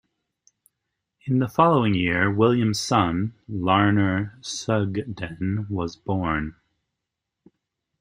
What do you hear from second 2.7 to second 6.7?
son, Larner Sugden, was born.